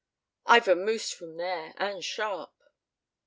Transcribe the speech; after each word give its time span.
I 0.47 0.59
vamoosed 0.61 1.13
from 1.13 1.37
there, 1.37 1.75
and 1.77 2.03
sharp." 2.03 2.51